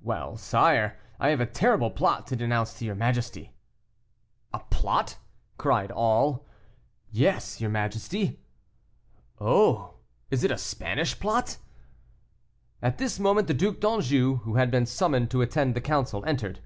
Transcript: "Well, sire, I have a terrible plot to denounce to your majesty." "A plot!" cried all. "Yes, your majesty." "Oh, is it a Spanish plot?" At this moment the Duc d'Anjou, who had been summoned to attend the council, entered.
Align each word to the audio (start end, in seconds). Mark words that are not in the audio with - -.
"Well, 0.00 0.38
sire, 0.38 0.98
I 1.20 1.28
have 1.28 1.40
a 1.42 1.44
terrible 1.44 1.90
plot 1.90 2.26
to 2.28 2.36
denounce 2.36 2.78
to 2.78 2.86
your 2.86 2.94
majesty." 2.94 3.52
"A 4.54 4.60
plot!" 4.70 5.18
cried 5.58 5.90
all. 5.90 6.46
"Yes, 7.10 7.60
your 7.60 7.68
majesty." 7.68 8.38
"Oh, 9.38 9.92
is 10.30 10.42
it 10.42 10.50
a 10.50 10.56
Spanish 10.56 11.20
plot?" 11.20 11.58
At 12.80 12.96
this 12.96 13.18
moment 13.20 13.48
the 13.48 13.52
Duc 13.52 13.78
d'Anjou, 13.80 14.36
who 14.44 14.54
had 14.54 14.70
been 14.70 14.86
summoned 14.86 15.30
to 15.32 15.42
attend 15.42 15.74
the 15.74 15.82
council, 15.82 16.24
entered. 16.24 16.60